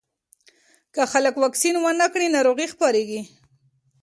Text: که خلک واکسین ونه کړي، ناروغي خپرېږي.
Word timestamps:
که 0.93 1.01
خلک 1.11 1.35
واکسین 1.39 1.75
ونه 1.79 2.07
کړي، 2.13 2.27
ناروغي 2.35 2.67
خپرېږي. 2.73 3.21